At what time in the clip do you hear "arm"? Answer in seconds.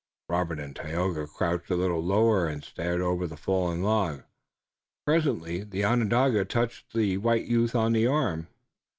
8.07-8.47